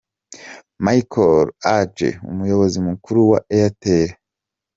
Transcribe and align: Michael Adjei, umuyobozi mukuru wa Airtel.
Michael 0.85 1.45
Adjei, 1.75 2.17
umuyobozi 2.31 2.77
mukuru 2.87 3.19
wa 3.31 3.39
Airtel. 3.55 4.09